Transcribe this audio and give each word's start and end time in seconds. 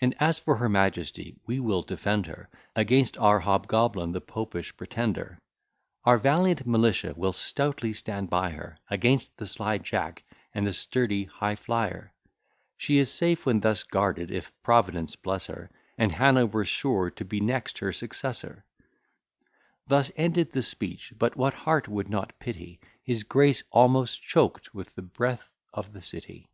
And 0.00 0.16
as 0.18 0.40
for 0.40 0.56
her 0.56 0.68
Majesty, 0.68 1.36
we 1.46 1.60
will 1.60 1.82
defend 1.82 2.26
her 2.26 2.48
Against 2.74 3.16
our 3.18 3.38
hobgoblin, 3.38 4.10
the 4.10 4.20
Popish 4.20 4.76
Pretender. 4.76 5.38
Our 6.02 6.18
valiant 6.18 6.66
militia 6.66 7.14
will 7.16 7.32
stoutly 7.32 7.92
stand 7.92 8.28
by 8.28 8.50
her, 8.50 8.80
Against 8.90 9.36
the 9.36 9.46
sly 9.46 9.78
Jack, 9.78 10.24
and 10.52 10.66
the 10.66 10.72
sturdy 10.72 11.26
High 11.26 11.54
flier. 11.54 12.12
She 12.76 12.98
is 12.98 13.12
safe 13.12 13.46
when 13.46 13.60
thus 13.60 13.84
guarded, 13.84 14.32
if 14.32 14.50
Providence 14.64 15.14
bless 15.14 15.46
her, 15.46 15.70
And 15.96 16.10
Hanover's 16.10 16.66
sure 16.66 17.12
to 17.12 17.24
be 17.24 17.40
next 17.40 17.78
her 17.78 17.92
successor. 17.92 18.64
Thus 19.86 20.10
ended 20.16 20.50
the 20.50 20.64
speech, 20.64 21.14
but 21.16 21.36
what 21.36 21.54
heart 21.54 21.86
would 21.86 22.10
not 22.10 22.36
pity 22.40 22.80
His 23.04 23.22
Grace, 23.22 23.62
almost 23.70 24.20
choked 24.24 24.74
with 24.74 24.92
the 24.96 25.02
breath 25.02 25.50
of 25.72 25.92
the 25.92 26.02
City! 26.02 26.48